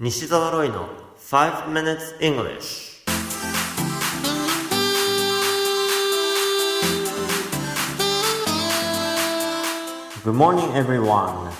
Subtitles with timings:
[0.00, 3.02] 西澤ロイの5 minutes English
[10.24, 11.50] Good morning everyone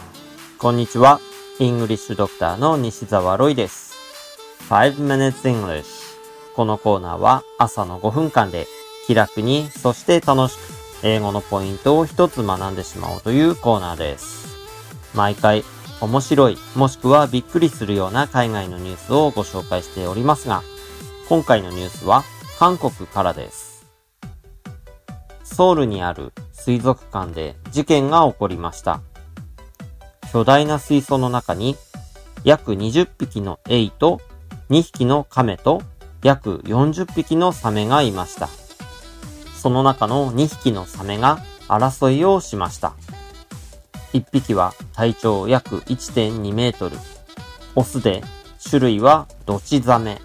[0.56, 1.19] こんにちは。
[1.59, 3.96] イングリッシュドクターの西澤ロイです。
[4.70, 5.86] 5 minutes English
[6.55, 8.68] このコーナーは朝の5分間で
[9.09, 10.61] 気楽に、そして楽しく
[11.02, 14.46] 英語のポイントを一つ学んでしまおうというコーナーです。
[15.12, 15.64] 毎回
[16.01, 20.63] 面白い、もしくはびっくりするような海外のニュースをご紹介しておりますが、
[21.29, 22.22] 今回のニュースは
[22.59, 23.86] 韓国からです。
[25.43, 29.00] ソウルにある水族館で事件が起こりました。
[30.32, 31.77] 巨大な水槽の中に
[32.44, 34.20] 約20匹のエイと
[34.70, 35.83] 2匹のカメと
[36.22, 38.48] 約40匹のサメがいました。
[39.56, 42.94] その中の2匹のサメが争いをしました。
[44.12, 46.97] 1匹は体長約1.2メートル。
[47.75, 48.22] オスで
[48.62, 50.20] 種類はドチザメ。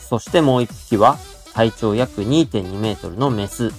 [0.00, 1.18] そしてもう1匹は
[1.54, 3.70] 体長約2.2メートルのメス。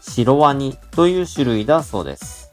[0.00, 2.52] シロワニという種類だそうです。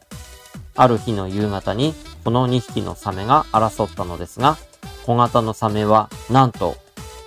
[0.76, 4.58] ある日の夕方にこの2匹のサメが争ったのですが、
[5.06, 6.76] 小型のサメはなんと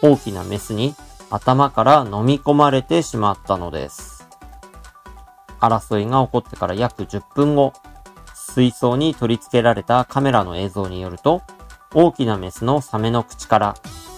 [0.03, 0.95] 大きなメスに
[1.31, 4.27] 頭から飲み込まれてしまったのです。
[5.61, 7.73] 争いが起こってから約10分後、
[8.53, 11.43] 水槽に取り付けられたカメラの映像によると、
[11.95, 13.75] 大きなメスのサメの口から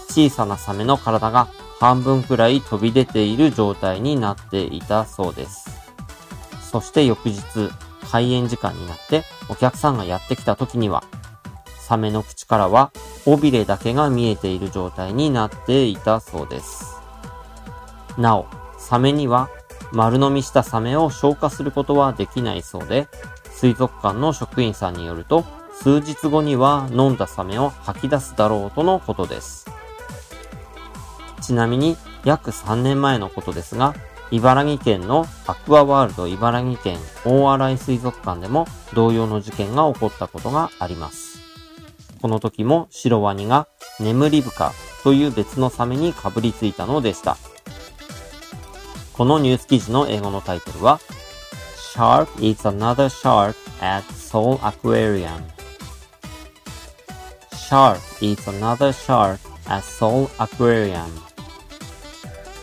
[0.09, 5.71] 小さなサメの体が半分くらい飛び出ている状態になっていたそうです。
[6.61, 7.71] そして翌日、
[8.11, 11.05] 開園時間になってお客さんがやってきた時には、
[11.79, 12.91] サメの口からは
[13.27, 16.97] 尾びれだけが見えている状態になっていたそうです。
[18.19, 18.47] なお、
[18.79, 19.49] サメには
[19.93, 23.09] 丸飲みしたサメを消化することはできないそうで、
[23.57, 29.67] 水族館の職員さんによると、数日後には飲んだサメを吐き出すだろうとのことです。
[31.41, 33.95] ちなみに約3年前のことですが、
[34.31, 41.39] 茨城県のアクアワールド茨城県大洗水族館でも同様の事件が起こったことがあります。
[42.21, 43.69] この時もシロワニが
[44.01, 47.39] 眠り深という別のサメにかぶりついたのでした。
[49.15, 51.01] このニュース記事の英語のタイトルは
[51.97, 55.43] Shark eats another shark at Seoul Aquarium
[57.57, 61.09] Shark eats another shark at Seoul Aquarium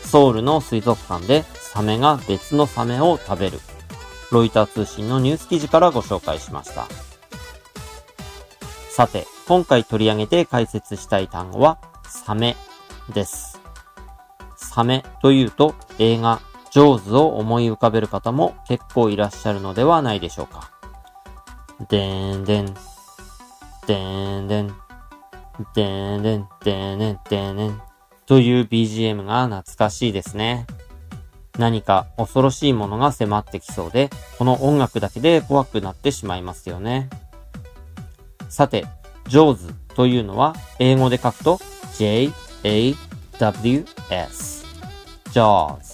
[0.04, 3.58] ソウルの水族館でサメが別のサメを食べる。
[4.30, 6.86] ロイター通信のニュース記事からご紹介しました。
[8.88, 12.54] さて、今回取り上げて解説したい単語は、サメ
[13.12, 13.60] です。
[14.56, 16.40] サメというと映画
[16.74, 20.72] ジョーズを思い浮かべる方も結構いらっしゃるのではないでしょうか。
[21.88, 22.74] でんでん、
[23.86, 24.74] でんでん、
[25.72, 27.80] でんでん、でんでん、でんでん
[28.26, 30.66] という BGM が懐かしいですね。
[31.60, 37.08] 何か恐ろしいものが迫ってきそうで、この音楽だけで怖くなってしまいますよね。
[38.48, 38.84] さて、
[39.28, 41.60] ジョーズというのは英語で書くと
[41.98, 43.04] J-A-W-S。
[45.30, 45.93] jaws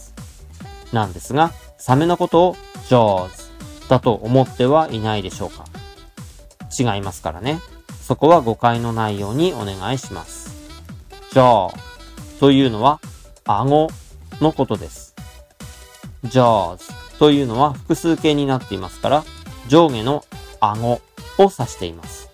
[0.92, 2.56] なんですが、サメのことを
[2.88, 3.28] jaws
[3.88, 5.64] だと思ってはいないでしょうか
[6.78, 7.60] 違いますからね。
[8.00, 10.50] そこは誤解のないようにお願いします。
[11.32, 11.72] jaw
[12.40, 13.00] というのは
[13.44, 13.88] 顎
[14.40, 15.14] のことです。
[16.24, 16.78] jaws
[17.18, 19.24] というのは複数形になっていますから、
[19.68, 20.24] 上下の
[20.60, 21.00] 顎を
[21.38, 22.30] 指しています。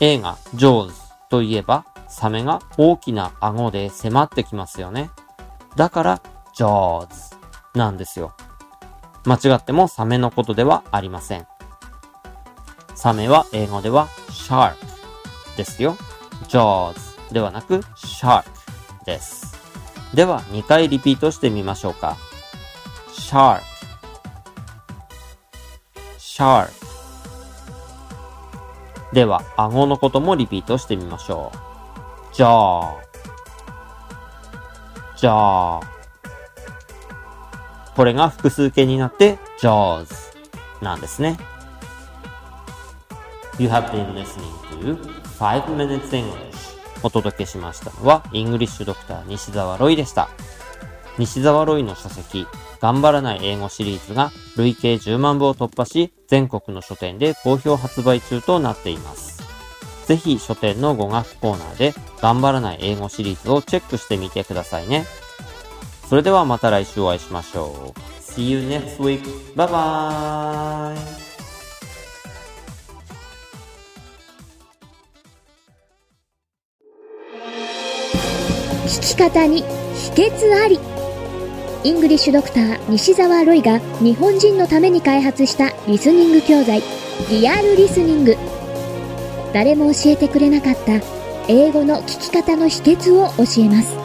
[0.00, 0.92] 映画 jaws
[1.30, 5.10] といえば、サメが大きな顎で迫ってきますよね。
[5.76, 6.22] だから、
[6.60, 7.08] jaws
[7.74, 8.34] なんですよ。
[9.24, 11.46] 間違ってもサメのことではありません。
[12.94, 14.74] サメは英語では shark
[15.56, 15.96] ですよ。
[16.48, 16.94] jaws
[17.32, 18.44] ではなく shark
[19.06, 19.58] です。
[20.14, 22.18] では2回リピートしてみましょうか。
[23.08, 23.62] shark
[26.18, 26.70] shark
[29.12, 31.50] では、顎のこともリピートしてみましょ
[32.32, 32.34] う。
[32.34, 32.96] jaw
[35.16, 35.99] じゃあ、
[37.96, 40.06] これが複数形になって jaws
[40.82, 41.38] なんですね。
[43.58, 44.50] You have been listening
[44.80, 44.98] to
[45.38, 46.50] 5 Minutes English
[47.02, 50.28] お届けしましたのは、イングリッシュドクター西澤ロイでした。
[51.18, 52.46] 西澤ロイの書籍、
[52.80, 59.40] 頑張らない英語シリーズが累計10万部を突破し、全国の書店で好評発売中となっています。
[60.06, 65.04] ぜひ書店の語学コーナーで頑張らない英語シリーズをチェックしてみてくださいね。
[66.10, 68.00] それではまた来週お会いしましょう。
[68.20, 69.22] See you next week.
[69.54, 70.96] Bye bye!
[78.86, 80.80] 聞き方に秘訣あり
[81.84, 86.82] イングリッシュドクター西澤ロイが日本人のために開発したリスニング教材
[87.30, 88.34] リアルリスニング
[89.54, 91.00] 誰も教えてくれなかった
[91.46, 93.99] 英語の聞き方の秘訣を教えます